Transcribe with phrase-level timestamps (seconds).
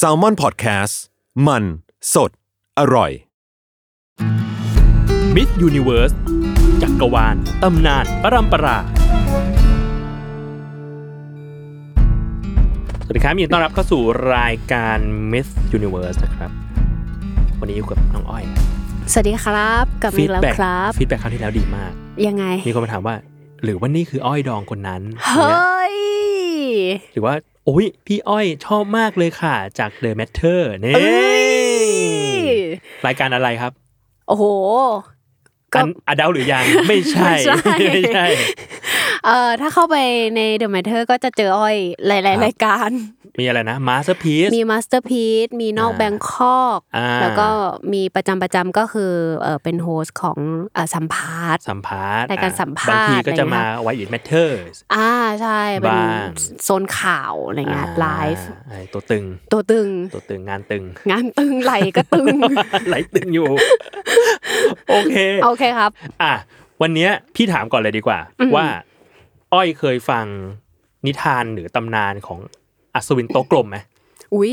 [0.00, 0.94] s a l m o n PODCAST
[1.46, 1.64] มัน
[2.14, 2.30] สด
[2.78, 3.10] อร่อย
[5.34, 6.12] Myth Universe
[6.82, 8.78] จักรวาลตำนานปรัมปรา
[13.04, 14.02] สวัสดีครับยินดีต้อนรับเข้าสู่
[14.34, 14.98] รายการ
[15.32, 16.50] Myth Universe นะครับ
[17.60, 18.44] วันนี้อยู่กับน้องอ้อย
[19.12, 21.92] สวัสดีครับกลับมาอีกแล้วครับฟีดแบ็กคราวที่แล้วดีมาก
[22.26, 23.14] ยังไง มีคนมาถามว่า
[23.64, 25.94] หรือว่านี่คืออ้อยดองคนนั้น เฮ้ย
[27.12, 27.34] หรือว่า
[27.66, 31.88] โอ้ยพี่อ้อยชอบมากเลยค่ะ จาก The Matter นี่เอ้ย
[33.06, 33.72] รายการอะไรครับ
[34.28, 34.44] โอ้โห
[35.72, 37.32] ก็อันอดัลหรือยัง ไม่ใช่
[37.64, 38.26] ไม่ใช่ไม่ใช่
[39.24, 39.96] เอ่อถ้าเข้าไป
[40.36, 42.90] ใน The Matter ก็จะเจออ้อยหลายครับๆรายการ
[43.38, 47.48] มีอะไรนะ Masterpiece มี Masterpiece มีนอกอ่าแบงคอกอ่าแล้วก็
[47.92, 49.12] มีประจำประจำก็คือ
[49.42, 50.38] เออเป็นโฮสต์ของ
[50.74, 54.58] เอ่อสัมภาษณ์สัมภาษณ์รายการอะสัมภาษณ์บางทีก็จะอะไรมาเงี้ยไว้อินแมทเทอร์
[54.94, 55.12] อ่า
[55.42, 56.28] ใช่เป็นบ้าง
[56.64, 58.06] โซนข่าวอะไรเงี้ยไล
[58.36, 58.46] ฟ์
[58.92, 62.36] ตัวตึงตัวตึงตัวตึงงานตึง งานตึงไหลก็ตึง
[62.88, 63.48] ไหลตึงอยู่
[64.90, 65.90] โอเคโอเคครับ
[66.22, 66.32] อะ
[66.82, 68.66] วันเนี้ยพี่ถามก่อนเลยดีกว่าอืมว่า
[69.52, 70.26] อ้อยเคยฟัง
[71.06, 72.38] นิทานหรือตำนานของ
[72.94, 73.76] อัศวินโต๊ะกลมไหม
[74.34, 74.52] อุ๊ย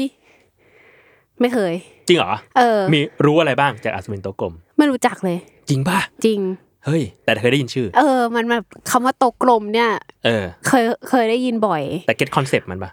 [1.41, 1.73] ไม่เคย
[2.07, 5.37] จริงเหรอเออ มีรู้อะไรบ้างจากอัศวินโต๊ะกลม ไม่รู้จักเลย
[5.69, 6.39] จริงป่ะจริง
[6.85, 9.89] เฮ้ย แต่เคยได้ยินชื่อ เออ มันแบบคำว่าโต๊ะกลมเนี่ย
[10.25, 12.91] เออ เคยเคยได้ยินบ่อย แต่ get concept มันปะ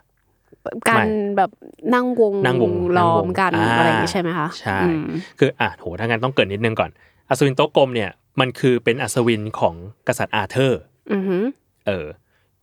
[0.89, 1.51] การไม่แบบ
[1.95, 5.07] นั่งวงนั่งวงล้อนั่งวงกันอ่าอะไรอย่างงี้ใช่ไหมคะใช่อืม
[5.39, 6.91] คืออะโหถ้างั้นต้องเกริ่นนิดนึงก่อน
[7.29, 8.11] อัศวินโต๊ะกลมเนี่ย
[8.41, 9.75] มันคือเป็นอัศวินของ
[10.09, 10.81] กษัตริย์อาเธอร์
[11.13, 11.45] อือหือ
[11.87, 12.07] เออ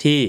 [0.04, 0.20] ที่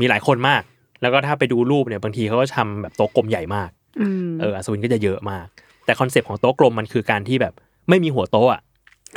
[0.00, 0.62] มีหลายคนมาก
[1.02, 5.46] แล้วก็ถ้าไปดูรูปเนี่ยบางทีเขาก็ทำแบบโต๊ะกลมใหญ่มากอืมเอออัศวินก็จะเยอะมาก
[5.84, 7.54] แต่ concept ของโต๊ะกลมมันคือการที่แบบ
[7.88, 8.62] ไม่มีหัวโต๊ะอะ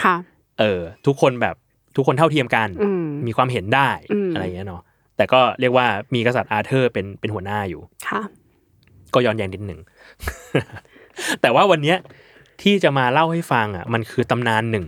[0.03, 0.15] ค่ะ
[0.59, 1.55] เออ ทุกคนแบบ
[1.95, 4.81] ทุกคนเท่าเทียมกันอืมมีความเห็นได้อืมอะไรอย่างเงี้ยเนาะ
[5.17, 8.21] แต่ก็เรียกว่ามีกษัตริย์อาเธอร์เป็นเป็นหัวหน้าอยู่ค่ะ
[9.13, 9.79] ก็ย้อนแย้งนิดหนึ่ง
[11.41, 11.97] แต่ว่าวันเนี้ย
[12.61, 14.85] ที่จะมาเล่าให้ฟังอะ มันคือตำนานหนึ่ง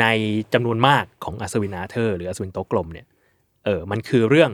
[0.00, 0.06] ใน
[0.54, 3.06] จำนวนมากของอัศวินอาเธอร์หรืออัศวินโต๊ะกลมเนี่ย
[3.64, 4.50] เออมันคือเรื่อง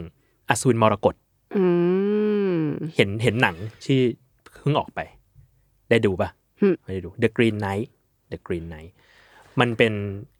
[0.49, 1.15] อัศวินมรกต
[1.55, 1.63] อื
[2.57, 2.59] ม
[2.95, 3.55] เห็นเห็นหนัง
[3.85, 3.99] ที่
[4.59, 4.99] เพิ่งออกไป
[5.89, 6.29] ได้ดูปะ
[6.61, 7.87] อืมไม่ได้ดู The Green Knight
[8.31, 8.91] The Green Knight
[9.59, 9.93] มันเป็น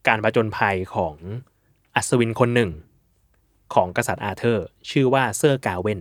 [0.08, 1.16] การประจนภัยของ
[1.96, 2.72] อัศวินคนหนึ่ง
[3.74, 6.00] ของกษัตริย์อาเธอร์ ชื่อว่าเซอร์กาเวน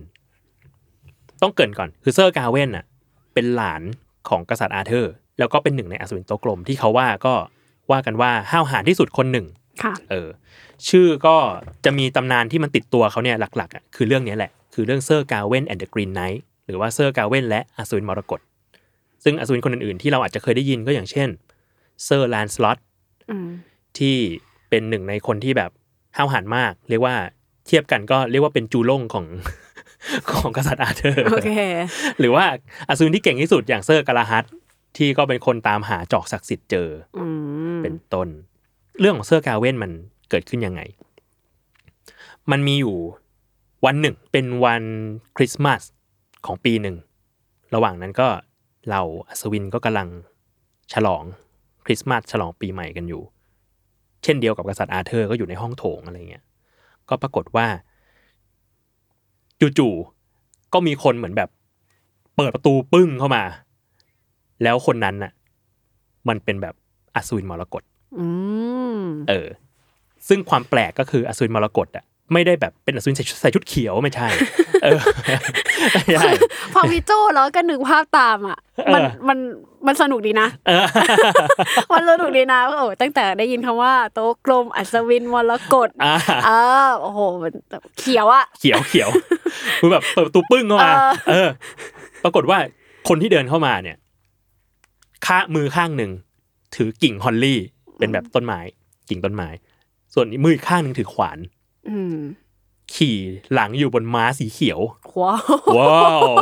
[1.41, 2.85] ต้องเกริ่นก่อนคือเซอร์กาเวนอะ
[3.33, 3.81] เป็นหลาน
[4.29, 7.33] ของกษัตริย์อาเธอร์ แล้วก็เป็นหนึ่งในอัศวินโต๊ะกลมที่เขาว่าก็
[7.91, 9.45] ว่ากันว่าห้าวหาญที่สุดคนหนึ่ง
[9.83, 10.29] ค่ะเออ
[10.89, 11.35] ชื่อก็
[11.85, 18.39] จะมีตำนานที่มันติดตัวเขาเนี่ยหลักๆอะคือเรื่องเนี้ยแหละ คือเรื่อง Sir Gawain and the Green Knight หรือว่าเซอร์กาเวนและอัศวินมรกต
[19.23, 21.29] ซึ่งอัศวินคนอื่นๆ ที่เราอาจจะเคยได้ยินก็อย่างเช่น
[22.03, 22.77] เซอร์แลนสล็อต
[23.29, 23.49] อืม
[23.97, 24.15] ที่
[24.69, 25.71] เป็นหนึ่งในคนที่แบบ
[26.17, 27.15] ห้าวหาญมาก เรียกว่า
[27.67, 29.25] เทียบกันก็เรียกว่าเป็นจูล่งของ
[30.31, 31.51] ของกษัตริย์อาเธอร์โอเค
[32.19, 32.45] หรือว่า
[32.87, 34.45] อัศวินที่เก่งที่สุดอย่างเซอร์กาลาฮัต
[34.97, 36.87] ที่ก็เป็นคนตามหาจอกศักดิ์สิทธิ์เจอ
[37.17, 37.25] อื
[37.77, 38.27] มเป็นต้น
[38.99, 39.91] เรื่องของเซอร์กาเวนมัน
[40.29, 40.81] เกิดขึ้นยังไง
[42.51, 42.95] มันมีอยู่
[43.85, 44.83] วันหนึ่งเป็นวัน
[45.37, 45.81] คริสต์มาส
[46.45, 46.95] ของปีหนึ่ง
[47.75, 48.27] ระหว่างนั้นก็
[48.89, 50.07] เราอัศวินก็กำลัง
[50.93, 51.23] ฉลอง
[51.85, 53.21] คริสต์มาสฉลองปีใหม่กันอยู่
[54.23, 56.43] เช่นเดียวกับกษัตริย์อาเธอร์ก็อยู่ในห้องโถงอะไรเงี้ย
[57.09, 57.67] ก็ปรากฏว่า
[59.77, 61.49] จู่ๆก็มีคนเหมือนแบบ
[62.35, 63.43] เปิดประตูปึ้งเข้ามา
[64.63, 65.31] แล้วคนนั้นน่ะ
[66.27, 66.75] มันเป็นแบบ
[67.15, 67.83] อัศวินมรกต
[68.19, 68.27] อื
[68.97, 69.47] มเออ
[70.27, 74.27] ซึ่งความแปลกก็คืออัศวินมรกตอะไม่ได้แบบเป็นอัศวินใส่ชุดใส่ชุดเขียวไม่ใช่
[74.83, 74.99] เออ
[76.05, 76.31] ไม่ใช่
[76.73, 78.57] พอวิโจแล้วก็นึกภาพตามอะ
[78.93, 79.37] มันเออมัน
[79.87, 80.85] มันสนุกดีนะเออ
[81.93, 86.15] มันสนุกดีนะโอ้ตั้งแต่ได้ยินคำว่าโต๊ะกลมอัศวินมรกตอ่า
[86.45, 86.49] เอ
[86.85, 89.09] อโอ้โหมันแบบเขียวอะ เขียวเขียว
[89.79, 91.49] คือแบบเปิดประตูปึ้งเข้ามา เออเออ
[92.23, 92.57] ปรากฏว่า
[93.07, 93.97] คนที่เดินเข้ามาเนี่ย
[95.25, 96.11] ข้ามือข้างหนึ่ง
[96.75, 97.59] ถือกิ่งฮอลลี่
[97.97, 98.59] เป็นแบบต้นไม้
[99.09, 99.49] กิ่งต้นไม้
[100.13, 101.37] ส่วนอีกมืออีกข้างหนึ่งถือขวาน
[101.89, 102.17] อืม
[102.95, 103.17] ขี่
[103.53, 104.79] หลังอยู่บนม้าสีเขียว
[105.19, 105.43] ว้าว
[105.77, 106.35] ว้าว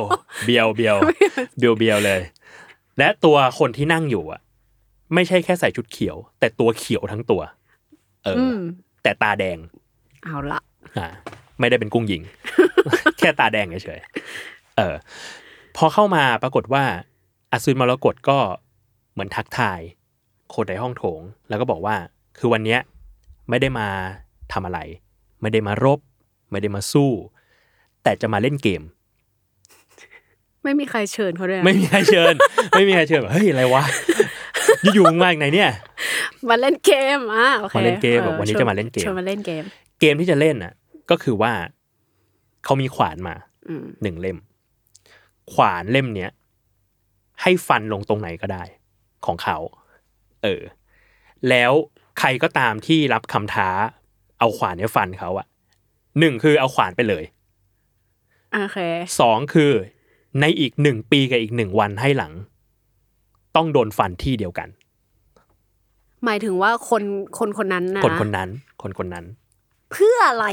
[0.45, 0.97] เบียวเบียว
[1.57, 2.21] เบียวเบียวเลย
[2.97, 4.41] และตัวคนที่นั่งอยู่อะ
[5.13, 7.41] ไม่ใช่แค่ใส่ชุดเขียว แต่ตัวเขียวทั้งตัว
[8.23, 8.59] เออออืม
[9.03, 9.57] แต่ตาแดง
[10.23, 10.59] เอาละ
[10.97, 11.07] อ่า
[11.59, 12.21] ไม่ได้เป็นกุ้งยิง
[13.17, 14.95] แค่ตาแดงเฉยๆเออ
[15.77, 16.83] พอเข้ามาปรากฏว่า
[17.51, 18.37] อัศวินมรกตก็
[19.13, 19.79] เหมือนทักทาย
[20.53, 21.95] คนในห้องโถง แล้วก็บอกว่า
[22.37, 22.79] คือวันเนี้ย
[23.49, 23.87] ไม่ได้มา
[24.53, 24.79] ทำอะไร
[25.41, 25.99] ไม่ได้มารบ
[26.51, 27.11] ไม่ได้มาสู้
[28.03, 28.81] แต่จะมาเล่นเกม
[30.63, 32.33] ไม่มีใครเชิญเขาด้วยนะไม่มีใครเชิญ
[32.71, 33.83] ไม่มีใครเชิญแบบเฮ้ยอะไรวะ
[34.93, 35.71] อยู่ๆมึงมาจากไหนเนี่ย
[36.49, 39.63] มาเล่นเกมอะโอเคมาเล่นเกมออบอกวันนี้ชจะมาเล่นเกมชวนมาเล่นเกม
[39.99, 40.73] เกมที่จะเล่นน่ะ
[41.11, 41.51] ก็คือว่า
[42.63, 43.35] เขามีขวานมา
[43.67, 44.37] อืมหนึ่งเล่ม
[45.53, 46.31] ขวานเล่มเนี้ย
[47.41, 48.63] ให้ฟันลงตรงไหนก็ได้
[49.25, 49.57] ของเขา
[50.43, 50.61] เออ
[51.49, 51.71] แล้ว
[52.19, 53.69] ใครก็ตามที่รับคำท้า
[54.39, 55.47] เอาขวานเนี้ยฟันเขาอะ
[56.19, 57.23] หนึ่งคือเอาขวานไปเลย
[58.53, 58.77] โอเค
[59.19, 59.71] สองคือ
[60.39, 62.33] ในอีกหนึ่งปีกับอีกหนึ่งวันให้หลัง
[63.55, 64.69] ต้องโดนฟันที่เดียวกัน
[66.25, 67.03] หมายถึงว่าคน
[67.39, 68.49] คนคนนั้นนะคนคนนั้น
[68.81, 69.25] คนคนนั้น
[69.91, 70.45] เพื่ออะไร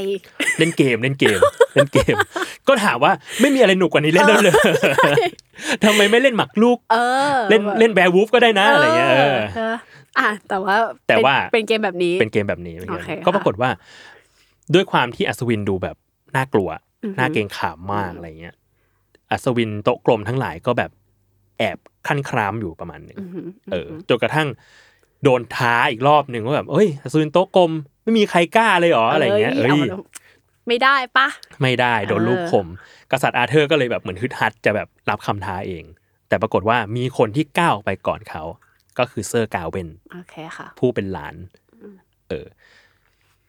[0.57, 1.39] เล่นเกมเล่นเกม
[1.75, 2.15] เล่นเกม
[2.67, 4.53] ก็ถามว่าไม่มีอะไรหนุกกว่านี้เล่นแล้วเลย
[5.83, 6.97] ทำไมไม่เล่นหมักลูกเอ
[7.35, 9.75] อเล่นเล่นแบร์วูฟก็ได้นะอะไรเงี้ยเออเออ
[10.19, 10.75] อะแต่ว่า
[11.07, 13.69] แต่ว่าเป็นเป็นเกมแบบนี้เป็นเกมแบบนี้เป็นเกมแบบนี้โอเคก็ปรากฏว่า
[14.73, 15.95] ด้วยความที่อัศวินดูแบบ
[16.35, 16.69] น่ากลัว
[17.03, 18.55] อือฮึน่าเกรงขามมากอะไรเงี้ย
[19.31, 20.91] อัศวินโต๊ะกลมทั้งหลายก็แบบ
[21.59, 21.77] แอบ
[22.07, 24.47] ขั้นครามอยู่ประมาณหนึ่งอือหือเออจนกระทั่ง
[25.23, 27.71] โดนท้าอีกรอบหนึ่งว่าแบบเอ้ยอัศวินโต๊ะกลม
[28.09, 30.01] ไม่มีใครกล้าเลยเหรออะไรเงี้ยเอ้เอ้ยยเอา
[30.67, 31.27] ไม่ได้ปะ
[31.61, 32.67] ไม่ได้โดนเออถูกข่ม
[33.11, 35.83] กษัตริย์อาเธอร์ก็เลยแบบเหมือนฮึดฮัดจะแบบรับคำท้าเอง
[36.27, 38.43] แต่ปรากฏว่ามีคนที่ก้าวออกไปก่อนเขา
[38.97, 41.35] ก็คือเซอร์กาเวนโอเคค่ะผู้เป็นหลาน
[42.29, 42.45] เออ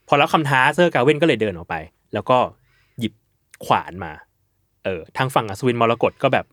[0.09, 1.75] พอรับคำท้าเซอร์กาเวนก็เลยเดินออกไป
[2.15, 2.39] แล้วก็
[2.99, 3.13] หยิบ
[3.67, 4.13] ขวานมา
[4.85, 6.47] เออ ทางฝั่งอัศวินมรกตก็แบบ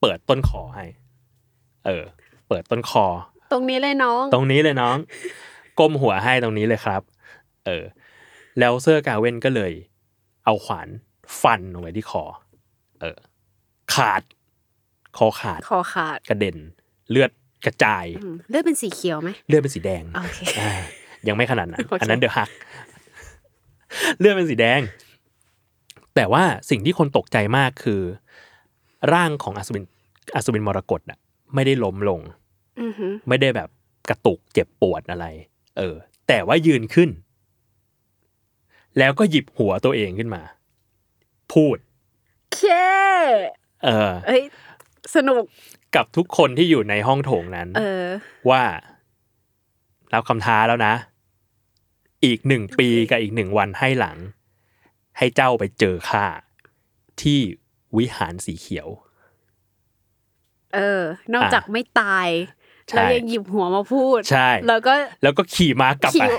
[0.00, 0.84] เปิดต้นคอให้
[1.86, 2.04] เออ
[2.48, 3.06] เปิดต้นคอ
[3.52, 4.96] ตรงนี้เลยน้อง ตรงนี้เลยน้อง
[5.78, 7.02] ก้มหัวให้ตรงนี้เลยครับ
[7.66, 7.84] เออ
[8.58, 9.72] แล้วเซอร์กาเวนก็เลย
[10.44, 10.88] เอาขวาน
[11.40, 12.24] ฟันลงไปที่คอ
[13.00, 13.18] เออ
[13.94, 14.22] ขาด
[15.18, 16.56] คอขาด คอขาด กระเด็น
[17.10, 17.30] เลือด
[17.66, 20.70] กระจายอืมเลือดเป็นสีเขียวไหม เลือดเป็นสีแดงโอเคอ่า
[21.28, 22.50] ยังไม่ขนาดนั้นโอเคอันนั้นเดือดฮัก
[24.18, 24.80] เลือดเป็นสีแดง
[26.14, 28.00] แต่ว่าสิ่งที่คนตกใจมากคือ
[29.12, 29.84] ร่างของอัศวิน
[30.34, 31.18] อัศวินมรกตน่ะ
[31.54, 32.20] ไม่ได้ล้มลง
[32.80, 33.68] อือหือไม่ได้แบบ
[34.08, 35.26] กระตุกเจ็บปวดอะไร
[35.78, 35.96] เออ
[36.28, 37.10] แต่ว่ายืนขึ้น
[38.98, 40.42] แล้วก็หยิบหัวตัวเองขึ้นมา
[41.52, 41.76] พูด
[42.54, 42.60] เค
[43.84, 44.42] เออเอ้ย
[45.14, 45.42] สนุก
[45.94, 48.06] กับทุกคนที่อยู่ในห้องโถงนั้น เออ
[48.50, 48.62] ว่า
[50.12, 50.94] รับคำท้าแล้วนะ
[52.24, 54.16] อีกหนึ่งปีกับอีกหนึ่งวันให้หลัง
[55.18, 56.26] ให้เจ้าไปเจอข้า
[57.22, 57.38] ที่
[57.96, 58.88] วิหารสีเขียว
[60.74, 61.02] เออ
[61.34, 62.28] นอกจากไม่ตาย
[62.90, 66.30] ใช่แล้วยังหยิบหัวมาพูด ใช่ แล้วก็แล้วก็ขี่ม้ากลับไปขี่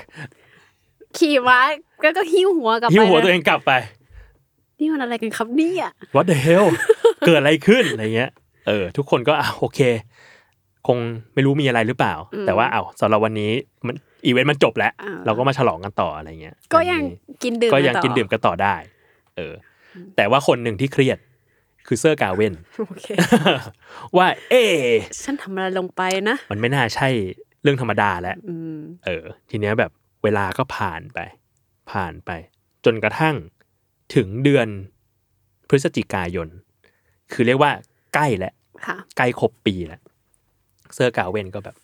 [1.18, 1.60] ขี่ม้า
[2.02, 3.72] แล้วก็หิ้วหัวกลับไปหิ้วหัวนะตัวเองกลับไป
[4.80, 6.68] นี่มันอะไรกันครับเนี่ย what the hell
[7.28, 8.32] เกิดอะไรขึ้นอะไรเงี้ย
[8.68, 9.80] เออ ทุกคนก็อะโอเค
[10.88, 10.98] คง
[11.34, 13.52] ไม่รู้มีอะไรหรือเปล่าอืมแต่ว่าเอาสำหรับวันนี้
[13.88, 13.96] มัน
[14.26, 18.76] อีเวนต์มันจบแล้วอ่าเราก็มาฉลองกันต่ออะไรเงี้ย ก็ยังอันนี้กินดื่มก็ยังต่อกินดื่มกันต่อได้
[19.38, 19.54] เออ
[20.16, 21.18] แต่ว่าคนหนึ่งที่เครียด
[21.88, 22.54] คือเซอร์กาเวน
[22.88, 23.06] โอเค
[24.18, 27.08] ว่า เอ๊ะฉันทำอะไรลงไปนะ มันไม่น่าใช่
[27.64, 29.92] เรื่องธรรมดาแล้วอืมเออ ทีเนี้ยแบบ
[30.24, 31.20] เวลาก็ผ่านไป
[31.92, 32.32] ผ่านไป
[32.86, 33.36] จนกระทั่ง
[34.16, 34.68] ถึงเดือน
[35.70, 36.48] พฤศจิกายน
[37.32, 37.72] คือเรียกว่า
[38.14, 38.54] ใกล้แล้ว
[38.86, 40.02] ค่ะใกล้ครบปีแล้ว
[40.94, 41.76] เซอร์กาเวนก็แบบ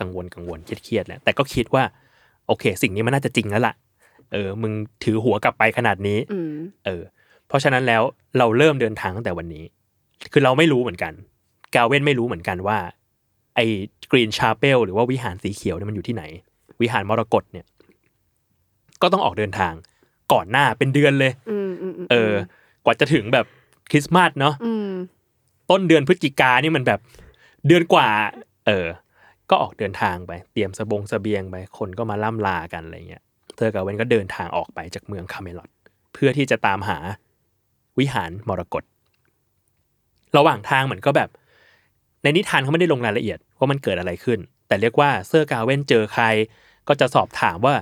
[0.00, 1.84] กังวลกังวลเครียดๆแล้วแต่ก็คิดว่า
[2.46, 3.74] โอเค สิ่งนี้มันน่าจะจริงแล้วล่ะ
[4.32, 4.72] เออ มึง
[5.04, 6.54] ถือหัวกลับไปขนาดนี้อืม
[6.86, 7.02] เออ
[7.46, 8.02] เพราะฉะนั้นแล้ว
[8.38, 9.64] เราเริ่มเดินทางตั้งแต่วันนี้
[10.32, 11.12] คือเราไม่รู้เหมือนกัน
[11.74, 12.78] กาเวนไม่รู้เหมือนกันว่า
[13.56, 13.64] ไอ้
[14.10, 16.24] กรีนชาเปลหรือว่าวิหารสีเขียวเนี่ยมันอยู่ที่ไหน
[16.82, 17.64] วิหารมรกตเนี่ย
[19.02, 19.74] ก็ต้องออกเดินทาง
[20.32, 22.34] ก่อนหน้าเป็นเดือนเลยอืมอืมมเออ
[22.84, 23.46] กว่าจะถึงแบบ
[23.90, 24.90] คริสต์มาสเนาะอืม
[25.70, 27.00] ต้นเดือนพฤศจิกานี่มันแบบ
[27.66, 28.08] เดือนกว่า
[28.66, 28.86] เออ
[29.50, 33.22] ก็ออกเดินทางไป เตรียมสบงเสบียงไป คนก็มาล่ำลากันอะไรเงี้ย
[33.56, 35.70] เซอร์กาเวนก็เดินทางออกไปจากเมืองคาเมลอต
[36.14, 36.98] เพื่อที่จะตามหา
[37.98, 38.82] วิหารมรกต
[40.36, 41.28] ระหว่างทางเหมือนก็แบบ
[42.22, 46.24] ในนิทานเขาไม่ได้ลงรายละเอียดว่ามันเกิดอะไรขึ้น แต่เรียกว่าเซอร์กาเวนเจอใคร
[46.88, 47.74] ก็จะสอบถามว่า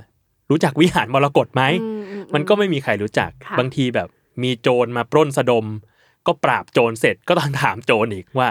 [0.50, 4.09] รู้จักวิหารมรกตไหมอือืมันก็ไม่มีใครรู้จักค่ะบางทีแบบ
[4.42, 5.66] มีโจรมาปล้นสะดม
[6.26, 8.49] ก็ปราบโจรเสร็จก็ต้องถามโจรอีกว่า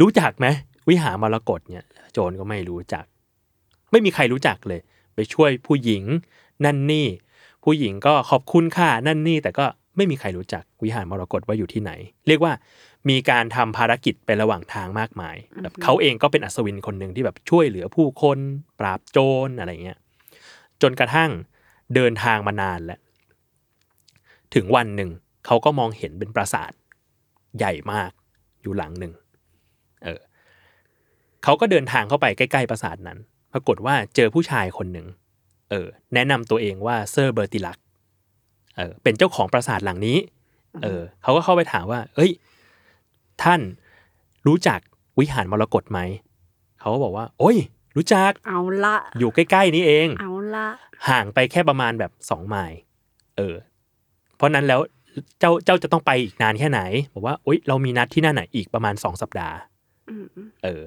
[0.00, 0.46] รู้จักไหม
[0.88, 3.04] วิหารมรกตเนี่ย โจรก็ไม่รู้จัก
[3.90, 4.80] ไม่มีใครรู้จักเลย
[5.14, 6.02] ไปช่วยผู้หญิง
[6.64, 7.06] นั่นนี่
[7.64, 9.66] ผู้หญิงก็ขอบคุณค่ะนั่นนี่ แต่ก็
[9.96, 11.92] ไม่มีใครรู้จักวิหารมรกตว่าอยู่ที่ไหน
[12.28, 12.52] เรียกว่า
[13.08, 18.38] มีการทำภารกิจไประหว่างทางมากมายแบบเขาเองก็เป็นอัศวินคนหนึ่งที่แบบช่วยเหลือผู้คน
[18.80, 19.98] ปราบโจรอะไรเงี้ย
[20.82, 21.30] จนกระทั่ง
[21.94, 23.00] เดินทางมานานแล้ว
[24.54, 25.10] ถึงวันหนึ่ง
[25.46, 26.72] เขาก็มองเห็นเป็นปราสาท
[27.58, 28.10] ใหญ่มาก
[28.62, 29.12] อยู่หลังหนึ่ง
[30.04, 30.20] เออ
[31.44, 33.18] เขาก็เดินทางเข้าไปใกล้ๆปราสาทนั้น
[33.52, 35.06] ปรากฏว่าเจอผู้ชายคนหนึ่ง
[35.70, 37.78] เออแนะนำตัวเองว่าเซอร์เบอร์ติลัก
[38.76, 40.18] เออเป็นเจ้าของปราสาทหลังนี้
[40.82, 42.30] เออเขาก็เข้าไปถามว่า เอ้ย
[43.42, 43.60] ท่าน
[44.46, 44.80] รู้จัก
[45.20, 46.00] วิหารมรกตไหม
[46.80, 47.56] เขาก็บอกว่า โอ้ย
[47.96, 50.66] รู้จักเอาละอยู่ใกล้ๆนี้เอง เอาละ
[51.08, 52.78] ห่างไปแค่ประมาณแบบสองไมล์
[53.36, 53.54] เออ
[54.36, 54.80] เพราะนั้นแล้ว
[55.40, 56.80] เจ้าเจ้าจะต้องไปอีกนานแค่ไหน
[57.14, 59.56] บอกว่าโอ๊ยเรามีนัดที่นั่นน่ะอีกประมาณสองสัปดาห์
[60.10, 60.82] อืมอืมเออ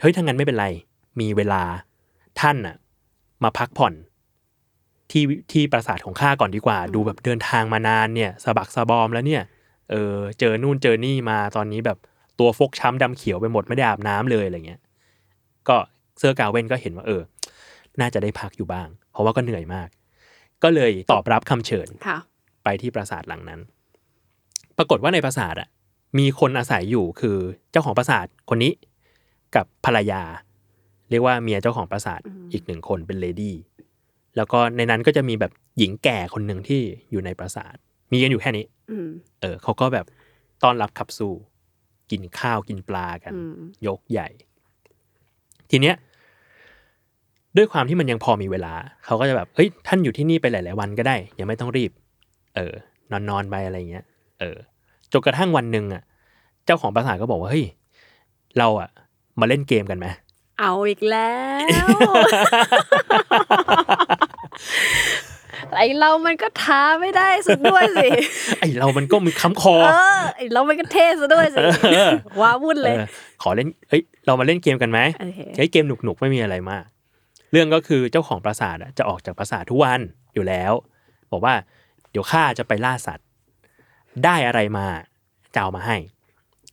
[0.00, 0.66] เฮ้ยถ้างั้นไม่เป็นไร
[1.20, 1.62] มีเวลา
[2.40, 2.76] ท่านน่ะ
[3.44, 3.94] มาพักผ่อน
[5.10, 9.42] ที่ที่ปราสาทของข้าก่อนดีกว่า ดูแบบเดินทางมานานเนี่ยสะบักสะบอมแล้วเนี่ย
[9.90, 11.98] เออ เจอนู่นเจอนี่มาตอนนี้แบบ
[12.38, 14.80] ตัวฟกช้ำดำเขียวไปหมดไม่ได้อาบน้ำเลยอะไรเงี้ย
[15.68, 15.76] ก็
[16.18, 17.22] เสื้อกาเว่นก็เห็นว่าเออ
[18.00, 19.88] น่าจะได้พักอยู่บ้าง เพราะว่าก็เหนื่อยมาก
[20.62, 22.18] ก็เลยตอบรับคำเชิญค่ะ
[22.64, 23.60] ไปที่ปราสาทหลังนั้น
[24.78, 25.68] ปรากฏว่าในปราสาทอะ
[26.18, 27.36] มีคนอาศัยอยู่คือ
[27.70, 28.72] เจ้าของปราสาทคนนี้
[29.56, 30.22] กับภรรยา
[31.10, 32.20] เรียกว่าเมียเจ้าของปราสาท
[32.52, 33.56] อีกหนึ่งคนเป็นเลดี้
[34.36, 36.80] แล้วก็ในนั้นก็จะมีแบบหญิงแก่คนหนึ่งที่
[37.10, 37.74] อยู่ในปราสาท
[38.12, 39.08] มีกันอยู่แค่นี้อืม
[39.40, 40.06] เออเขาก็แบบ
[40.62, 41.32] ต้อนรับขับสู้
[42.10, 43.54] กินข้าวกินปลากันอืม
[43.86, 44.28] ยกใหญ่
[45.70, 45.94] ทีเนี้ย
[47.56, 51.90] ด้วยความที่มันยังพอมีเวลา เขาก็จะแบบเฮ้ยท่านอยู่ที่นี่ไปหลาย ๆ วันก็ได้ยังไม่ต้องรีบ
[52.56, 52.72] เออ
[53.10, 54.04] นอนนอนๆไปอะไรเงี้ย
[54.40, 54.56] เออ
[55.12, 56.02] จนกระทั่งวันหนึ่งอะ
[56.66, 57.64] เจ้าของปราสาทก็บอกว่าเฮ้ย
[58.58, 58.88] เราอะ
[59.40, 60.06] มาเล่นเกมกันไหม
[60.60, 61.32] เอาอีกแล้
[61.64, 61.66] ว
[65.76, 68.08] ไอเรามันก็ท้าไม่ได้สุดด้วยสิ
[68.60, 71.58] ไอเรามันก็มีค้ำคอเออไอเรามันก็เท่ซะด้วยสิ
[71.94, 72.10] เออ
[72.40, 73.06] ว้าวุ่นเลยเออ
[73.42, 80.00] ขอเล่น เอ้ย เรามาเล่นเกมกันไหมโอเคเฮ้ยเกมหนุกๆ ไม่มีอะไรมากเรื่องก็คือเจ้าของปราสาทอะจะออกจากปราสาททุกวัน
[80.34, 80.72] อยู่แล้ว
[81.32, 81.54] บอกว่า
[82.10, 83.26] เดี๋ยวข้าจะไปล่าสัตว์
[84.24, 84.86] ได้อะไรมา
[85.54, 85.96] จะเอามาให้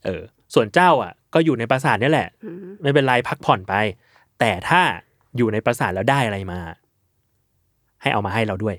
[0.06, 0.22] เออ
[0.54, 3.74] ส่วนเจ้าอะ ก็อยู่ในปราสาทนี่แหละอืมไม่เป็นไรพักผ่อนไป
[4.40, 4.82] แต่ถ้า
[5.38, 6.60] อยู่ในปราสาทแล้วได้อะไรมา
[8.02, 8.76] ให้เอามาให้เราด้วย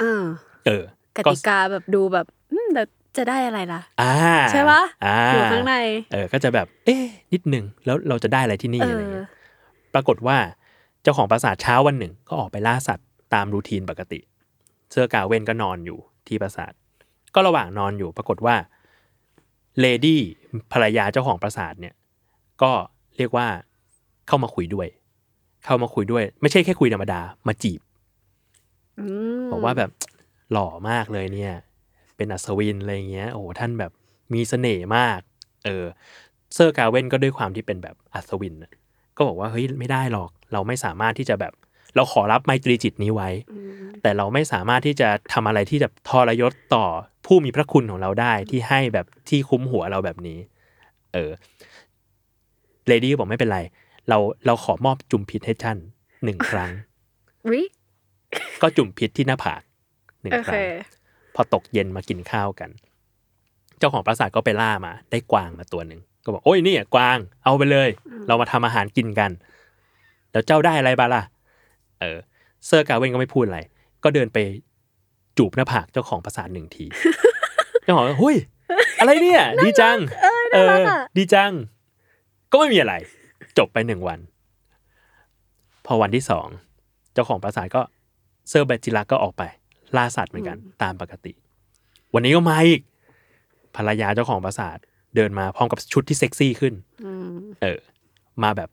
[0.00, 0.24] อ่า
[0.66, 0.84] เออ
[1.16, 2.82] กติกาแบบดูแบบอืมแต่
[3.16, 4.14] จะได้อะไรล่ะอ่า
[4.50, 5.74] ใช่ปะอ่าอยู่ข้างใน
[6.12, 9.28] เออ ก็จะแบบ เอ๊ะนิดหนึ่งแล้วเราจะได้อะไรที่นี่เออะไรอเงี้ย
[9.96, 10.38] ปรากฏว่า
[11.02, 14.20] เจ้าของปราสาทเช้าวันหนึ่ง ก็ออกไปล่าสัตว์ตามรูทีนปกติ
[14.90, 15.98] เสื้อกาเว่นก็นอนอยู่
[16.28, 16.72] ที่ปราสาท
[17.34, 18.56] ก็ระหว่างนอนอยู่ปรากฏว่า
[19.80, 20.20] เลดี้
[20.72, 21.94] ภรรยาเจ้าของปราสาทเนี่ย
[22.62, 22.72] ก็
[23.16, 23.46] เรียกว่า
[24.26, 24.88] เข้ามาคุยด้วย
[25.64, 27.80] เข้ามาคุยด้วย ไม่ใช่แค่คุยธรรมดามาจีบ
[28.98, 29.06] อื
[29.42, 29.90] มบอกว่าแบบ
[30.52, 31.54] หล่อมากเลยเนี่ย
[32.16, 33.92] เป็นอัศวินอะไรเงี้ย โอ้โหท่านแบบ
[34.32, 35.20] มีเสน่ห์มาก
[35.64, 35.84] เออ
[36.54, 38.72] เซอร์กาเวนก็ด้วยความที่เป็นแบบอัศวินน่ะ
[39.16, 41.52] ก็บอกว่าเฮ้ยไม่ได้หรอก เราไม่สามารถที่จะแบบ
[41.96, 46.84] เราขอรับไมตรีจิตนี้ไว้อืมแต่เราไม่สามารถที่จะทำอะไรที่แบบทรยศต่อ
[47.26, 50.38] ผู้มีพระคุณของเราได้ที่ให้แบบที่คุ้มหัวเราแบบนี้
[51.14, 51.30] เออ
[52.86, 53.60] เลดี้บอกไม่เป็นไร
[54.08, 55.78] เราเราขอมอบจุ่มพิษให้ท่าน
[56.24, 56.70] หนึ่งครั้ง
[57.50, 57.62] วิ
[58.62, 59.62] ก็จุ่มพิษที่หน้าผาก
[60.22, 60.64] หนึ่งโอคเครั้ง
[61.34, 62.70] พอตกเย็นมากินข้าวกัน
[63.78, 67.88] เจ้าของปราสาทก็ไปล่ามา ได้กวางมาตัวหนึ่ง ก็บอกโอ้ยนี่อะกวางเอาไปเลย
[68.26, 69.30] เรามาทำอาหารกินกัน
[70.32, 71.22] แล้วเจ้าได้อะไรบ้างล่ะ
[72.00, 72.18] เออ
[72.66, 73.60] เซอร์กาเวนก็ไม่พูดอะไร
[74.04, 74.38] ก็เดินไป
[75.38, 76.84] จูบหน้าผากเจ้าของปราสาทหนึ่งที
[77.82, 78.36] เจ้าของก็เฮ้ย
[79.00, 79.98] อะไรเนี่ย ดีจัง
[80.52, 80.84] เออ
[81.16, 81.52] ดีจัง
[82.50, 82.94] ก็ไม่มีอะไร
[83.58, 84.18] จบไปหนึ่งวัน
[85.86, 86.46] พอวันที่สอง
[87.14, 87.82] เจ้าของปราสาทก็
[88.48, 89.42] เซอร์เบจิลักก็ออกไป
[89.96, 91.32] ล่าสัตว์เหมือนกัน ตามปกติ
[92.14, 92.82] วันนี้ก็มาอีก
[93.76, 94.78] ภรรยาเจ้าของปราสาท
[95.16, 97.80] เดินมาพร้อมกับชุดที่เซ็กซี่ขึ้นอืมเออ
[98.42, 98.70] มาแบบ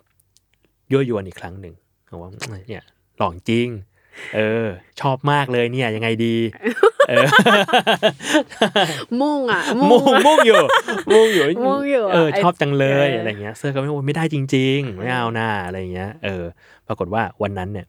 [0.91, 1.73] ยั่วยวนอีกครั้งหนึ่ง
[2.11, 2.29] บอกว่า
[2.69, 2.83] เนี่ย
[3.17, 3.67] หล่อจริง
[4.35, 4.67] เออ
[5.01, 6.35] ชอบมากเลยเนี่ย ยังไงดี
[7.09, 7.27] เออ
[9.21, 10.61] มุ่งอะ มุ่งอะมุ่งอยู่
[11.13, 16.43] มุ่งอยู่มุ่งอยู่อะเออไอ้ชอบจังเลยเออออะไรเงี้ย เซอร์ก็ไม่โอ้ยไม่ได้จริง ๆ ไม่เอาน่าอะไรเงี้ย เออ
[16.87, 17.87] ปรากฏว่าวันนั้นเนี่ย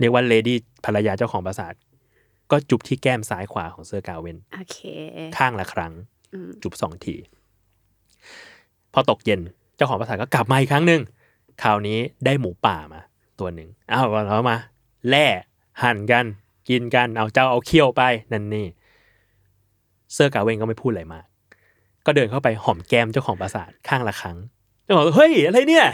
[0.00, 1.74] เรียกว่าเลดี้ภรรยาเจ้าของปราสาท
[2.50, 4.78] ก็จุบที่แก้มซ้ายขวาของเซอร์กาเวนโอเค
[5.36, 5.92] ข้างละครั้ง
[6.34, 7.16] อืมจุบสองที
[8.94, 9.40] พอตกเย็น
[9.76, 11.00] เจ้าของปราสาทก็กลับมาอีกครั้งหนึ่ง
[11.62, 13.00] คราวนี้ได้หมูป่ามา
[13.40, 14.56] ตัวหนึ่งอ้าวเรามา
[15.08, 15.26] แล่
[15.82, 16.24] หั่นกัน
[16.68, 18.66] กินกันเอาเจ้าเอาเคี่ยวไปนั่นนี่
[20.12, 21.24] เสื้อกาเวนก็ไม่พูดอะไรมาก
[22.06, 24.36] ก็เดินเข้าไปหอมแก้มเจ้าของปราสาทข้างละครั้ง
[24.84, 25.86] เจ้าของเฮ้ยอะไรเนี่ย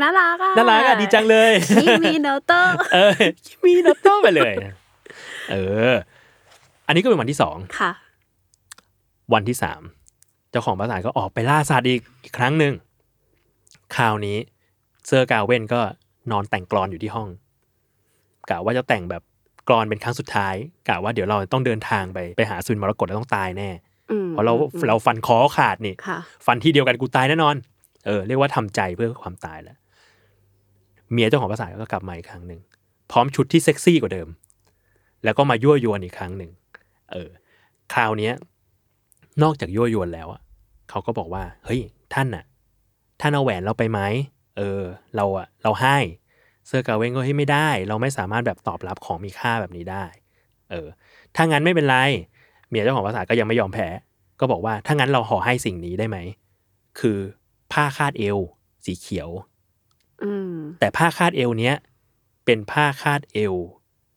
[0.00, 1.52] น่ารักอะน่ารักอะดีจังเลย
[1.82, 2.62] คิมิโนโตะ
[2.94, 3.14] เออ
[3.44, 4.54] คิมีโนโต้ไปเลย
[5.50, 5.56] เอ
[5.92, 5.94] อ
[6.86, 7.92] อันนี้ก็เป็นวันที่สองค่ะ
[9.34, 12.74] วันที่สามเจ้าของปราสาทก็ออกไปล่าสัตว์อีกอีกครั้งหนึ่ง
[13.96, 14.38] คราวนี้
[15.06, 15.80] เซอร์กาเว่นก็
[16.30, 17.28] นอนแต่งกลอนอยู่ที่ห้อง
[18.50, 19.22] กะว่าจะแต่งแบบ
[19.68, 20.54] กรอนเป็นครั้งสุดท้าย
[20.88, 23.70] กะว่าเดี๋ยวเราต้องเดินทางไปไปหาซุนมรกตแล้วต้องตายแน่
[24.10, 27.56] อืมเพราะเราอืมเราฟันคอขาดนี่ค่ะฟันที่เดียวกันกูตายแน่นอน
[28.06, 29.76] เออเรียกว่าทำใจเพื่อความตายแล้ว
[31.12, 32.60] เมียเจ้าของปราสาทก็กลับมาอีกครั้งหนึ่ง
[33.10, 34.28] พร้อมชุดที่เซ็กซี่กว่าเดิม
[35.24, 36.50] แล้วก็มายั่วยวนอีกครั้งหนึ่ง
[37.12, 37.28] เออ
[37.94, 38.34] คราวเนี้ย
[39.42, 40.42] นอกจากยั่วยวนแล้วอะ
[40.90, 41.80] เขาก็บอกว่า เฮ้ย
[42.14, 42.44] ท่านน่ะ
[43.20, 44.00] ท่านเอาแหวนเราไปไหม
[44.56, 44.82] เออ
[45.16, 45.96] เราอะเราให้
[46.66, 50.04] เซอร์กาเวงก็ให้ยไม่ได้ เราไม่สามารถแบบตอบรับของมีค่าแบบนี้ได้
[50.70, 50.88] เออ
[51.36, 51.96] ถ้างั้นไม่เป็นไร
[52.68, 53.88] เมียเจ้าของปราสาทก็ยังไม่ยอมแพ้
[54.40, 56.18] ก็บอกว่า ถ้างั้นเราห่อให้สิ่งนี้ได้ไหม
[57.00, 57.18] คือ
[57.72, 58.38] ผ้าคาดเอว
[58.84, 59.28] สีเขียว
[60.22, 61.74] อืมแต่ผ้าคาดเอวเนี้ย
[62.44, 63.54] เป็นผ้าคาดเอว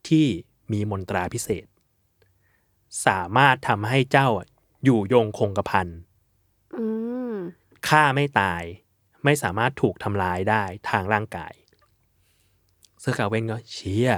[0.08, 0.26] ที่
[0.72, 1.66] มีมนตราพิเศษ
[3.06, 4.28] สามารถทำให้เจ้า
[4.82, 5.88] อะอยู่ยงคงกระพัน
[6.76, 6.84] อื
[7.32, 7.34] ม
[7.88, 8.62] ฆ่าไม่ตาย
[9.24, 11.52] ไม่สามารถถูกทำร้ายได้ทางร่างกาย
[13.00, 14.10] เซอร์กาเวนก็เชีย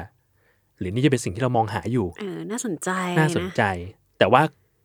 [0.78, 3.62] หรือนี่จะเป็นสิ่งที่เรามองหาอยู่ เออ น่าสนใจ น่าสนใจ
[4.18, 4.42] แต่ว่า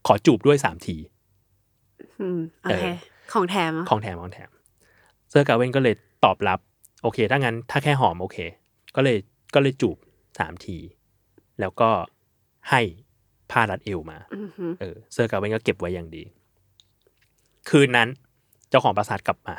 [0.08, 0.98] ขอจูบด้วยสามที
[2.20, 2.96] อืมโอเคเออ
[3.34, 4.50] ของแถมอะของแถม ของแถม
[5.30, 6.60] เซอร์กาเวนก็เลยตอบรับ
[7.04, 8.38] โอเค ถ้างั้น ถ้าแค่หอมโอเค
[8.96, 9.18] ก็เลย
[9.54, 9.98] ก็เลยจูบ
[10.40, 10.78] สามที
[11.60, 11.90] แล้วก็
[12.70, 12.82] ให้
[13.52, 16.24] ผ้ารัดเอวมาอือหือเออเซอร์กาเวนก็เก็บไว้อย่างดี
[17.70, 18.10] คืนนั้น
[18.70, 19.56] เจ้าของปราสาทกลับมา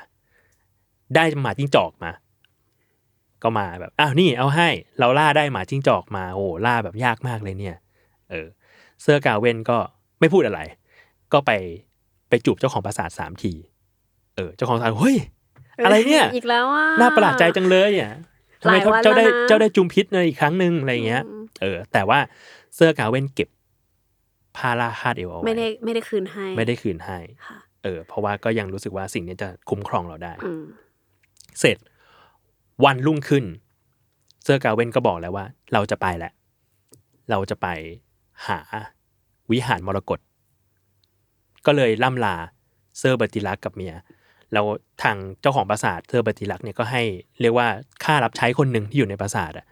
[1.15, 2.13] ได้หมาจิ้งจอกมา
[3.43, 4.69] ก็มาแบบอ้าวนี่เอาให้
[4.99, 7.77] เราล่าได้หมาจิ้งจอกมาโอ้ล่าแบบยากมากเลยเนี่ย
[8.31, 8.47] เออ
[9.03, 9.79] เซอร์กาเวนก็
[10.21, 10.61] ไม่พูดอะไร
[11.33, 11.51] ก็ไป
[12.29, 13.53] ไปจูบเจ้าของปราสาทสามที
[14.37, 15.17] เออ เจ้าของปราสาทเฮ้ย
[15.85, 18.13] อะไรเนี่ยอีกแล้วอะน่าประหลาดใจจังเลยอะ
[18.63, 22.19] ทำไมหลายวันเจ้าได้แล้วนะเจ้าได้จุมพิษในอีกครั้งหนึ่งอะไรเงี้ยอืมเออ แต่ว่า
[22.75, 23.49] เสื้อกาเว่นเก็บ
[24.57, 30.65] ผ้าล่าคาดเอวเอาไว้ไม่ได้ไม่ได้คืนให้ ไม่ได้คืนให้ค่ะเออ เพราะว่าก็ยังรู้สึกว่าสิ่งนี้จะคุ้มครองเราได้อืม
[31.61, 31.77] เสร็จ
[32.85, 33.45] วันรุ่งขึ้น
[34.45, 36.33] เซอร์กาเวนก็บอกแล้วว่า เราจะไปแหละ
[37.31, 37.67] เราจะไป
[38.49, 38.59] หา
[39.51, 40.19] วิหารมรกต
[41.67, 42.37] ก็เลยล่ำลา
[42.99, 43.95] เซอร์เบอร์ติลักกับเมีย
[44.53, 44.67] แล้ว
[45.03, 47.03] ทางเจ้าของปราสาทเซอร์เบอร์ติลักเนี่ยก็ให้
[47.41, 47.69] เรียกว่า
[48.05, 49.67] ข้ารับใช้คนหนึ่งที่อยู่ในปราสาทอะ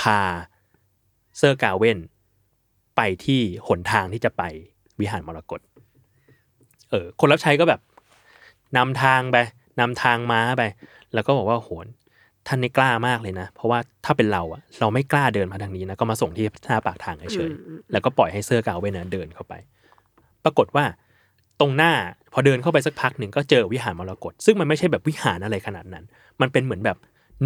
[0.00, 0.20] พา
[1.38, 1.98] เซอร์กาเวน
[2.96, 4.42] ไปที่หนทางที่จะไป
[5.00, 5.60] วิหารมรกต
[6.90, 7.80] เออคนรับใช้ก็แบบ
[8.76, 9.36] นำทางไป
[9.80, 10.62] นำทางม้าไป
[11.14, 11.86] แล้วก็บอกว่าโหน
[12.46, 19.54] ท่านนี่กล้ามากเลยนะ เพราะว่าถ้าเป็นเราอะเราไม่กล้าเดินมาทางนี้นะก็มาส่งที่หน้าปากทางเฉยอืมๆแล้วก็ปล่อยให้เซอร์กาเวนนะเดินเข้าไป
[20.44, 20.84] ปรากฏว่า
[21.60, 21.92] ตรงหน้า
[22.32, 26.04] พอเดินเข้าไปสักพักหนึ่งก็เจอวิหารมรกตซึ่งมันไม่ใช่แบบวิหารอะไรขนาดนั้น
[26.40, 26.98] มันเป็นเหมือนแบบ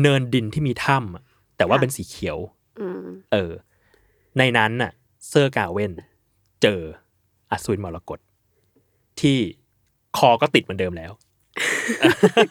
[0.02, 1.24] เนินดินที่มีถ้ำอะ
[1.56, 2.38] แต่ว่าเป็นสีเขียว
[2.80, 3.52] อืมเออ
[4.38, 4.92] ในนั้นน่ะ
[5.28, 5.92] เซอร์กาเวน
[6.62, 6.80] เจอ
[7.50, 8.18] อัศวินมรกต
[9.20, 9.38] ที่
[10.18, 11.12] คอก็ติดเหมือนเดิมแล้ว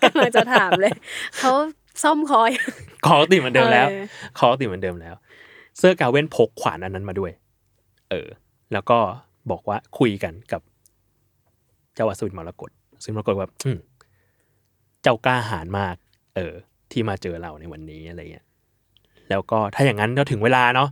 [0.04, 0.94] กำลังจะถามเลย
[1.38, 1.52] เขา
[2.04, 2.52] ซ่อมคอย
[3.06, 4.04] คอก็ติดเหมือนเดิมแล้วเออ
[4.38, 5.16] คอก็ติดเหมือนเดิมแล้ว
[5.78, 7.32] เซอร์กาเวนพกขวานอันนั้นมาด้วย
[8.10, 8.28] เออ
[8.74, 8.98] แล้วก็
[9.52, 10.62] บอกว่าคุยกันกับ
[11.96, 13.80] เจ้าอัศวินมรกตอัศวินมรกตว่าอืม
[15.02, 15.96] เจ้ากล้าหาญมาก
[16.36, 16.54] เออ
[16.92, 18.46] ที่มาเจอเราในวันนี้อะไรเงี้ย
[19.30, 20.90] แล้วก็ถ้าอย่างนั้นก็ถึงเวลาเนาะ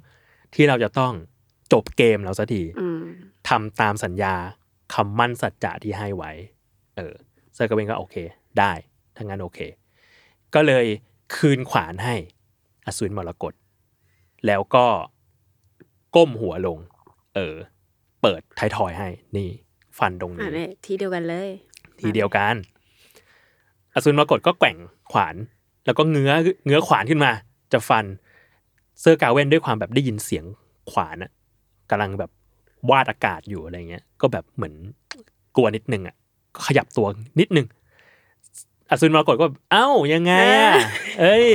[0.55, 1.13] ที่เราจะต้อง
[1.71, 3.03] จบเกมเราสักทีอืม
[3.49, 4.35] ทำตามสัญญา
[4.93, 6.31] คำมั่นสัจจะที่ให้ไว้
[6.97, 7.13] เออ
[7.53, 8.15] เซอร์กาเวนก็โอเค
[8.59, 8.71] ได้
[9.15, 9.59] ถ้างั้นโอเค
[10.55, 10.85] ก็เลย
[11.35, 12.15] คืนขวานให้
[12.85, 13.53] อสูรมรกต
[14.47, 14.85] แล้วก็
[16.15, 16.79] ก้มหัวลง
[17.35, 17.55] เออ
[18.21, 19.49] เปิดไทายทอยให้ นี่
[19.97, 21.49] ฟันตรงอ่านี้เนี่ยที่เดียวกันเลย
[21.99, 22.55] ทีเดียวกัน
[23.93, 24.77] อสูรมรกตก็แกว่ง
[25.11, 25.35] ขวาน
[25.85, 26.31] แล้วก็เงื้อ
[26.65, 27.31] เงื้อขวานขึ้นมา
[27.73, 28.05] จะฟัน
[28.99, 30.45] เซอร์กาเวนด้วยความแบบได้ยินเสียง
[30.91, 31.31] ขวานอะ
[31.93, 32.31] กำลังแบบ
[32.89, 34.73] วาดอากาศอยู่อะไรเงี้ย ก็แบบเหมือน
[35.55, 36.15] กลัวนิดนึงอะ
[36.55, 37.07] ก็ขยับตัว
[37.39, 37.67] นิดนึง
[38.89, 40.73] อสูรมรกตก็แบบเอ้ายังไงอะ
[41.21, 41.47] เอ้ย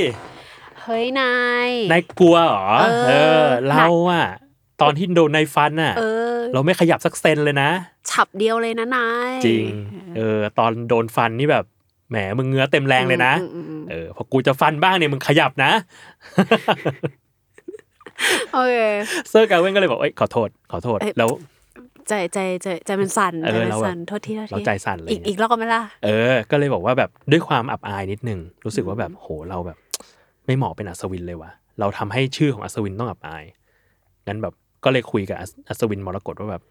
[0.83, 1.33] เฮ้ยนา
[1.67, 4.27] ยนายกลัวเหรอเออเออเราอะ
[4.81, 6.03] ตอนที่โดนนายฟันอะเอ
[6.35, 7.69] อเราไม่ขยับสักเซนเลยนะ
[8.09, 9.65] ฉับเดียวเลยนะนายจริง
[10.17, 11.65] เออ ตอนโดนฟันนี่แบบ
[12.09, 15.71] แหมมึงเงื้อเต็มแรงเลยนะอืมอืมอืมเออพอกูจะฟันบ้างเนี่ยมึงขยับนะ
[18.53, 18.77] โอเค
[19.29, 21.29] เซอร์กาเวนก็เลยบอกเอ้ยขอโทษ ขอโทษเอ้ยแล้ว
[22.07, 29.77] ใจใจใจใจมันสั่นเออใจมันเราแบบสั่นโทษทีโทษทีเราใจสั่นเลยอีกอีกรอบก็ไม่ล่ะเออ ก็เลยบอกว่าแบบด้วยความอับอายนิดนึง รู้สึกว่าแบบโหเราแบบ
[30.45, 33.43] ไม่เหมาะเป็นอัศวินเลยว่ะเราทำให้ชื่อของอัศวินต้องอับอาย
[34.27, 34.53] งั้นแบบ
[34.83, 36.63] ก็เลยคุยกับอัศอัศวินมรกตว่าแบบ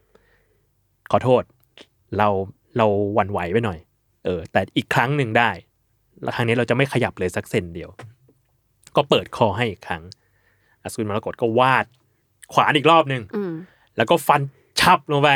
[1.10, 1.42] ขอโทษ
[2.18, 2.28] เรา
[2.78, 3.78] เราหวั่นไหวไปหน่อย
[4.24, 5.50] เออ แต่อีกครั้งหนึ่งได้
[6.22, 7.90] แล้วครั้งนี้เราจะไม่ขยับเลยสักเซนเดียว
[8.96, 10.02] ก็เปิดคอให้อีกครั้ง
[10.82, 11.84] อัศวินมรกตก็วาด
[12.52, 13.52] ขวานอีกรอบหนึ่งอืม
[13.96, 14.40] แล้วก็ฟัน
[14.80, 15.30] ชับลงไป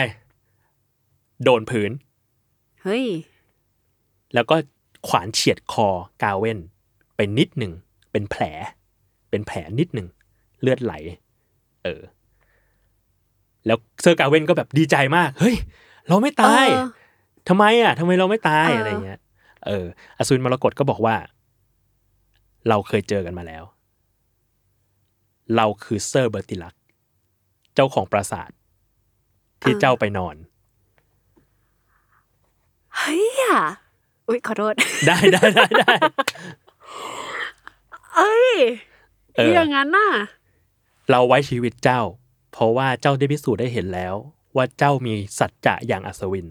[1.44, 1.90] โดนพื้น
[2.83, 3.05] เฮ้ย
[4.35, 4.57] แล้วก็
[5.09, 5.88] ขวานเฉียดคอ
[6.22, 6.59] กาเว่น
[7.16, 7.72] ไปนิดหนึ่ง
[8.12, 8.42] เป็นแผล
[9.31, 10.09] เป็นแผลนิดหนึ่ง
[10.61, 10.94] เลือดไหล
[11.85, 12.02] เออ
[13.66, 15.57] แล้วเซอร์กาเวนก็แบบดีใจมาก เฮ้ย
[16.09, 16.88] เราไม่ตายเออ
[17.48, 19.20] ทำไมอะทำไมเราไม่ตายเออออะไรเงี้ย
[19.66, 19.87] เออ
[20.18, 21.16] อสูรมรกตก็บอกว่า
[22.68, 23.64] เราเคยเจอกันมาแล้ว
[25.57, 26.75] เราคือเซอร์เบอร์ติลัก
[27.75, 28.51] เจ้าของปราสาท
[29.62, 30.37] ที่เจ้าไปนอน
[32.97, 33.61] เฮ้ยอะ
[34.29, 34.75] อุ้ยขอโทษ
[35.07, 35.93] ได้ได้ได้ได้
[38.17, 38.55] เอ้ย
[39.37, 40.09] เอออย่างนั้นน่ะ
[41.11, 42.01] เราไว้ชีวิตเจ้า
[42.53, 44.15] เพราะว่าเจ้าได้พิสูจน์ได้เห็นแล้ว
[44.57, 46.49] ว่าเจ้ามีสัจจะอย่างอัศวิน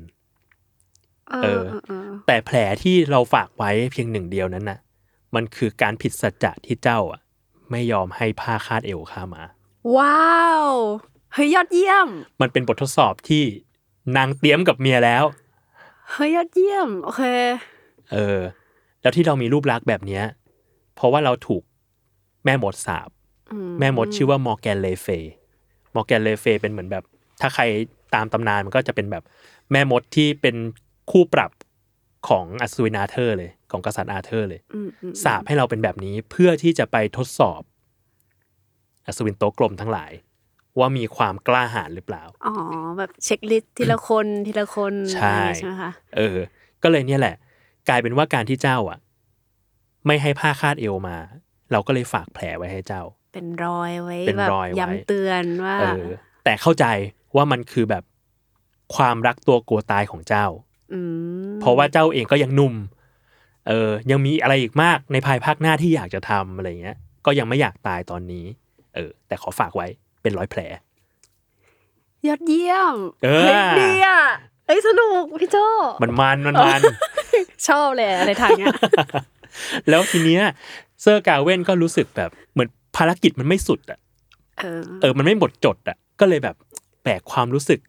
[1.32, 4.80] เอเอออเออเออแต่แผลที่เราฝากไว้เพียงหนึ่งเดียวนั้นน่ะ
[5.36, 7.22] มันคือการผิดสัจจะที่เจ้าอะ
[7.72, 9.44] ไม่ยอมให้ผ้าคาดเอวข้ามา
[9.98, 10.68] ว้าว
[11.34, 12.08] เฮ้ยยอดเยี่ยม
[12.42, 13.44] มันเป็นบททดสอบที่
[14.18, 15.24] นางเตี๊ยมกับเมียแล้ว
[16.12, 17.24] เฮ้ยยอดเยี่ยมโอเค
[18.12, 18.40] เออ
[19.02, 20.24] แล้วที่เรามีรูปลักษณ์แบบเนี้ย
[20.96, 21.64] เพราะว่าเราถูก
[22.46, 23.10] แม่มดสาป
[23.52, 25.08] อืมแม่มดชื่อว่ามอร์แกนเลเฟ
[25.96, 27.04] มอร์แกนเลเฟเป็นเหมือนแบบ
[27.42, 27.64] ถ้าใคร
[28.16, 29.24] ตามตำนานมันก็จะเป็นแบบ
[29.72, 30.56] แม่มดที่เป็น
[31.12, 31.52] คู่ปรับ
[32.28, 37.62] ของอัศวินอาเธอร์เลย ของกษัตริย์อาเธอร์เลยอืมอืมสาปให้เราเป็นแบบนี้เพื่อที่จะไปทดสอบ
[39.06, 40.12] อัศวินโต๊ะกลมทั้งหลาย
[40.80, 42.54] ว่ามีความกล้าหาญหรือเปล่า อ๋อ
[42.98, 46.38] แบบเช็คลิสต์ทีละคนทีละคนใช่อะไรใช่ไหมคะเออ
[46.84, 47.36] ก็เลยเนี่ยแหละ
[47.90, 49.00] กลายเป็นว่าการที่เจ้าอะ
[50.06, 51.18] ไม่ให้ผ้าคาดเอวมา
[51.72, 53.04] เราก็เลยฝากแผลไว้ให้เจ้า
[53.34, 56.06] เป็นรอยไว้เป็นแบบรอยไว้ย้ำเตือนว่าเออ
[56.44, 56.86] แต่เข้าใจ
[57.36, 58.04] ว่ามันคือแบบ
[58.96, 60.71] ความรักตัวกลัวตายของเจ้าม
[61.62, 62.74] เพราะว่าเจ้าเองก็ยังหนุ่ม
[63.68, 68.46] เออ ยังมีอะไรอีกมากในภายภาคหน้าที่อยากจะทำอะไรเงี้ย ก็ยังไม่อยากตายตอนนี้
[68.96, 69.88] เออ แต่ขอฝากไว้
[70.22, 70.62] เป็นร้อยแผล
[72.28, 74.22] ยอดเยี่ยมเออฮ้ยดีอะ
[74.68, 75.58] เอ้ยสนุกพี่โจ
[76.02, 76.82] มันมันมันมัน
[77.68, 78.76] ชอบเลยอะไรทางเนี้ย
[79.90, 80.44] แล้วทีเนี้ย
[81.02, 84.00] เซอร์กาเว่นก็รู้สึกแบบเหมือนภารกิจมันไม่สุดอะ
[84.60, 86.56] เออเออมันไม่หมดจดอะ ก็เลยแบบ
[87.04, 87.80] แบกความรู้สึก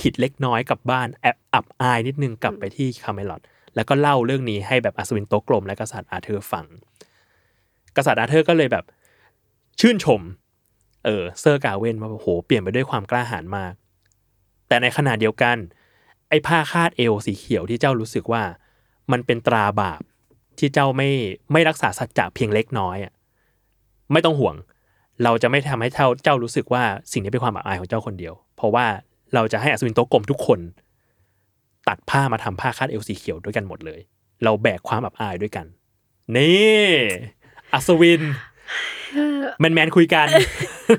[0.00, 3.40] ผิดเล็กน้อยกลับบ้านแอบอับอายนิดนึงกลับไปที่คาเมลอด
[3.74, 6.66] แล้วก็เล่าเรื่องนี้ให้แบบอัศวินโต๊ะกลมและกษัตริย์อาเธอร์ฟัง
[7.96, 8.84] กษัตริย์อาเธอร์ก็เลยแบบ
[9.80, 10.20] ชื่นชม
[11.04, 13.72] เออเซอร์กาเว่นว่าโอ้โหเปี่ยมไปด้วยความกล้าหาญมาก
[14.68, 15.56] แต่ในขณะเดียวกัน
[16.28, 18.42] ไอ้ผ้าคาดเอวสีเขียวที่เจ้ารู้สึกว่า
[19.12, 20.00] มันเป็นตราบาป
[20.58, 21.10] ที่เจ้าไม่
[21.52, 23.12] ไม่รักษาสัจจะเพียงเล็กน้อยอะ
[24.12, 24.54] ไม่ต้องห่วง
[25.24, 26.82] เราจะไม่ทำให้เจ้าเจ้ารู้สึกว่า
[27.12, 28.86] สิ่งนี้เป็นความอับอายของเจ้าคนเดียว เพราะว่า
[29.34, 30.60] เราจะให้อัศวินโต๊ะกลมทุกคน
[31.88, 34.00] ตัดผ้ามาทำผ้าคาดเอวสีเขียวด้วยกันหมดเลย
[34.44, 35.66] เราแบกความอับอายด้วยกัน
[36.36, 36.86] นี่
[37.72, 38.22] อัศวิน
[39.60, 40.26] แมนแมนๆคุยกัน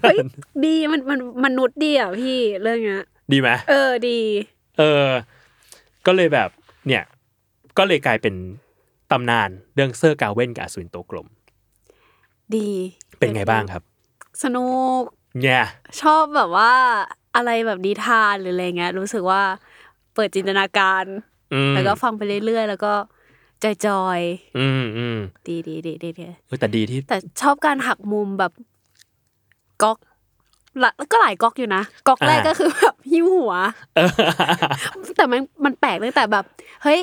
[0.01, 0.17] เฮ้ย
[0.65, 4.19] ดีมันมันมนุษย์ดีอะพี่เรื่องเนี้ยดีไหมเออดี
[4.79, 5.07] เออ
[6.05, 6.49] ก็เลยแบบ
[6.87, 7.03] เนี่ย
[7.77, 8.35] ก็เลยกลายเป็น
[9.11, 11.27] ตำนานเรื่องเซอร์กาเว่นกับอัศวินโต๊ะกลม
[12.55, 12.67] ดี
[13.19, 13.83] เป็นไงบ้างครับ
[14.43, 14.67] สนุ
[14.99, 15.01] ก
[15.41, 15.63] เนี่ย
[16.01, 16.73] ชอบแบบว่า
[17.35, 19.41] อะไรแบบนิทานหรืออะไรเงี้ย รู้สึกว่า
[20.15, 21.03] เปิดจินตนาการ
[21.53, 22.93] อืมแล้วก็ฟังไปเรื่อยๆ แล้วก็
[23.63, 23.65] จ
[24.01, 24.19] อย
[24.57, 28.51] อืมอืมๆดีดีดีดีดีเออแต่ดีที่ แต่ชอบการหักมุมแบบ
[29.83, 29.97] ก๊อก
[30.83, 33.53] ละก็หลายก๊อกอยู่นะก๊อกแรกอ่าก็คือแบบหิ้วหัว
[33.95, 34.09] เออ
[35.17, 36.45] แต่มันมันแปลกตั้งแต่แบบ
[36.83, 36.99] เฮ้ย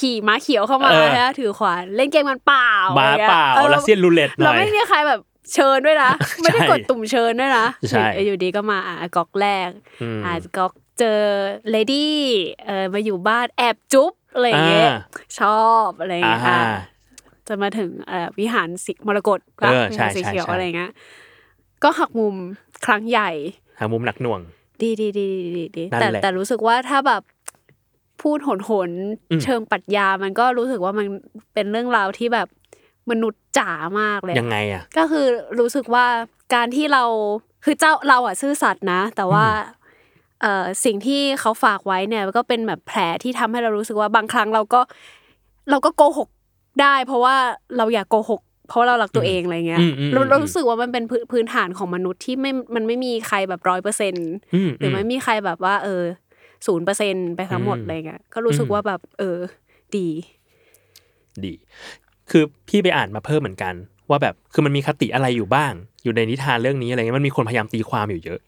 [0.00, 5.20] ขี่ม้าเขียวเข้ามาเออนะถือขวานเล่นเกมมันเปล่ามาอะไรงี้ยเปล่าออรัสเซียนรูเล็ตหเราน่อยไม่มีใครแบบ
[5.54, 6.10] เชิญด้วยนะ
[6.40, 9.70] ไม่ได้กดตุ่มเชิญด้วยนะใช่อยู่อยู่ดีก็มาอะก๊อกแรก
[10.02, 11.20] อืมอะก๊อกเจอ
[11.70, 12.18] เลดี้
[12.66, 14.98] เออมาอยู่บ้านแอบจุ๊บอะไรอย่างเงี้ยอ่า
[15.40, 16.80] ชอบอะไรอย่างอ่าเงี้ยฮะอะ
[17.48, 20.92] จะมาถึงเอ่อวิหารสีมรกตปะเออวิใช่หารสีใช่เขียวใช่อะไรเงี้ย
[21.82, 22.34] ก็หักมุม
[22.86, 23.30] ครั้งใหญ่
[23.78, 24.40] หามุมหนักหน่วง
[24.82, 27.22] ดีดีดีดีดีดีนั่นแต่แหละแต่รู้สึกว่าถ้าแบบ
[28.22, 28.90] พูดโหนโหน
[29.30, 31.06] อืมเชิงปรัชญามันก็รู้สึกว่ามัน
[31.54, 32.48] เป็นเรื่องราวที่แบบ
[33.10, 33.70] มนุษย์จ๋า
[34.00, 35.26] มากเลยยังไงอะก็คือ
[35.58, 36.06] รู้สึกว่า
[36.54, 37.04] การที่เรา
[37.64, 39.44] คือเจ้าเราอะซื่อสัตย์นะ แต่ว่า
[40.40, 44.80] เอ่อสิ่งที่เขาฝากไว้เนี่ยก็เป็นแบบแผลที่ทำให้เรารู้สึกว่าบางครั้งเราก็
[45.70, 46.28] เราก็โกหก
[46.82, 47.36] ได้ เพราะว่า
[47.76, 56.02] เราอยากโกหกเพราะว่าเรารักตัวเองอะไรเงี้ยอืมอืมเราอืมเรารู้สึกว่ามันเป็นพื้นพื้นฐานของมนุษย์ที่ไม่มันไม่มีใครแบบร้อยเปอร์เซ็นต์อืมหรือไม่มีใครแบบว่า เออ
[56.66, 59.38] ศูนย์เปอร์เซ็นไปทั้งหมดอืมอะไรเงี้ยก็รู้สึกอืมว่าแบบ เออ
[59.96, 60.08] ดี
[61.44, 61.54] ดี
[62.30, 63.74] คือพี่ไปอ่านมาเพิ่มเหมือนกัน
[64.10, 68.40] ว่าแบบคือมันมีคติอะไรอยู่บ้าง อยู่ในนิทานเรื่องนี้อะไรเงี้ยมันมีคนพยายามตีความอยู่เยอะ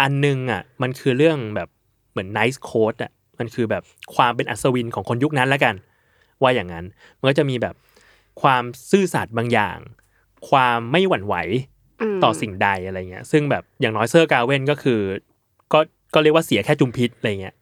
[0.00, 1.68] อันหนึงอะมันคือเรื่องแบบ
[2.10, 3.82] เหมือน nice code อะมันคือแบบ
[4.14, 5.74] ความเป็นอัศวินของคนยุคนั้นแล้วกัน
[6.42, 6.84] ว่าอย่างนั้น
[7.18, 7.74] มันก็จะมีแบบ
[8.42, 9.78] ความซื่อสัตย์บางอย่าง
[10.48, 11.34] ความไม่หวั่นไหว
[12.02, 15.00] อืมต่อสิ่งใดอะไรเงี้ย ซึ่งแบบอย่างน้อยเซอร์กาเว่นก็คือ
[15.72, 15.78] ก็
[16.14, 17.54] ก็เรียกว่าเสียแค่จุมพิษอะไรเงี้ย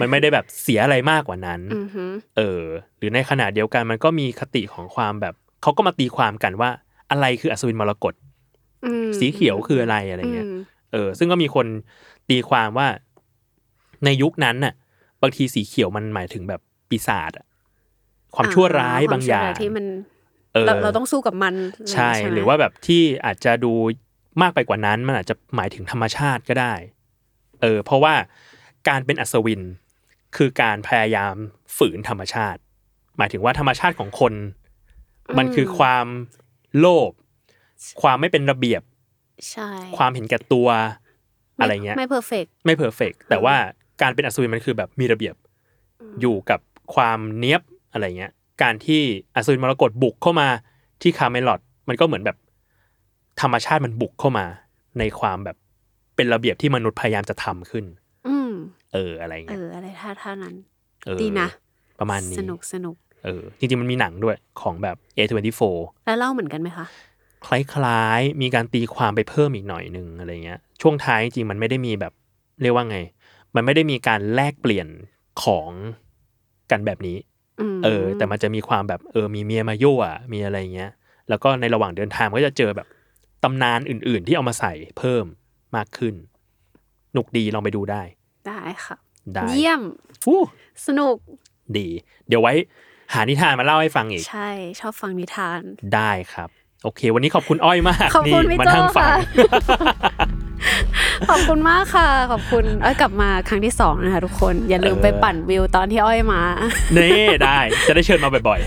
[0.00, 2.04] มันไม่ได้แบบเสียอะไรมากกว่านั้นอือฮึ
[2.36, 2.64] เออ
[2.98, 6.70] หรือในขณะเดียวกันมันก็มีคติของความแบบเขาก็มาตีความกันว่า
[7.10, 8.14] อะไรคืออัศวินมรกต
[8.84, 10.58] อืมสีเขียวคืออะไรอะไรเงี้ยม
[10.92, 11.66] เออ ซึ่งก็มีคน
[12.28, 12.88] ตีความว่า
[14.04, 14.74] ในยุคนั้นน่ะ
[15.22, 17.46] บางทีสีเขียวมันหมายถึงแบบปีศาจอะ
[18.34, 19.86] ความชั่วร้ายบางอย่างควมชั่วร้ที่มัน
[20.54, 21.54] เออเราเราต้องสู้กับมัน
[21.92, 23.72] ใช่ไหมหรือว่าแบบที่อาจจะดู
[24.42, 26.74] มากไปกว่านั้น มันอาจจะหมายถึงธรรมชาติก็ได้
[27.62, 28.14] เออ เพราะว่า
[28.88, 29.62] การเป็นอัศวิน
[30.36, 31.34] คือการพยายาม
[31.76, 32.60] ฝืนธรรมชาติ
[33.18, 34.32] หมายถึงว่าธรรมชาติของคน
[35.38, 36.06] มันคือความ
[36.78, 37.10] โลภ
[38.02, 38.82] ความไม่เป็นระเบียบ
[39.50, 40.68] ใช่ความเห็นแก่ตัว
[41.60, 43.56] อะไรเงี้ย ไม่ perfect ไม่ perfect แต่ว่า
[44.02, 45.34] การเป็นอัศวินมันคือแบบมีระเบียบ
[46.20, 46.60] อยู่กับ
[46.94, 49.02] ความเนี้ยบอะไรเงี้ย การที่
[49.34, 50.48] อัศวินมรกตบุกเข้ามา
[51.02, 52.36] ที่คาเมลอดมันก็เหมือนแบบ
[53.40, 54.46] ธรรมชาติมันบุกเข้ามา
[54.98, 55.56] ในความแบบ
[56.16, 58.03] เป็นระเบียบที่มนุษย์พยายามจะทำขึ้นอืม
[58.94, 60.54] เอออะไรเอเงี้ยออะไรท่าท่านั้น
[61.06, 61.48] เออดีนะ
[62.00, 65.60] ประมาณนี้สนุกสนุก เออจริงๆมันมีหนังด้วยของแบบ A24
[66.04, 66.86] แล้วเล่าเหมือนกันไหมคะ
[67.46, 72.12] คล้ายๆ มีการตีความไปเพิ่มอีกหน่อยหนึ่งอะไรเงี้ย ช่วงท้ายจริงๆมันไม่ได้มีแบบ
[72.62, 72.98] เรียกว่าไง
[73.54, 74.88] มันไม่ได้มีการแลกเปลี่ยน
[75.42, 75.70] ของ
[76.70, 77.16] กันแบบนี้
[77.60, 80.00] อืมเออ แต่มันจะมีความแบบเออมีเมียมายั่ว
[80.32, 80.90] มีอะไรเงี้ย
[81.28, 82.88] แล้วก็ในระหว่างเดินทางก็จะเจอแบบ
[83.44, 85.24] ตำนานอื่น ๆ ที่เอามาใส่เพิ่ม
[85.76, 86.14] มากขึ้น
[87.12, 88.02] หนุกดีลองไปดูได้
[88.48, 88.96] ได้ค่ะ
[89.34, 89.80] ได้เยี่ยม
[90.24, 90.40] ฟู้
[90.86, 91.16] สนุก
[91.76, 91.88] ดี
[92.28, 92.52] เดี๋ยวไว้
[93.12, 95.60] หานิทานมาเล่าให้ฟังอีก ใช่ ชอบฟังนิทาน
[95.94, 96.48] ได้ครับ
[96.84, 99.18] โอเค วันนี้ขอบคุณอ้อยมากขอบคุณนี่พี่มาโจ้ทางฝัค่ะง
[101.30, 106.40] ขอบคุณมากค่ะ ขอบคุณอ้อยกลับมาครั้งที่สองนะคะทุกคนอย่าลืมเออไปปั่นวิวตอนที่อ้อยมา
[106.96, 108.58] นี่ได้จะได้เชิญมาบ่อย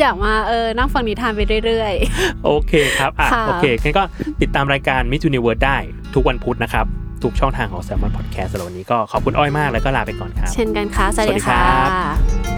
[0.00, 4.04] อยากมาเออนั่งฟังนิทานไปเรื่อยๆ โอเคครับอะค่ะโอเคงั้นก็
[4.42, 5.76] ติดตามรายการ Miss Universe ได้
[6.14, 6.86] ทุกวันพุธนะครับ
[7.24, 11.64] ทุกช่องทางของ Salmon Podcast สำหรับวันนี้ก็ขอบคุณอ้อยมากแล้วก็ลาไปก่อนครับๆเช่นกันค่ะ สวัสสวัสดีดีครัค่ะ
[12.54, 12.57] บ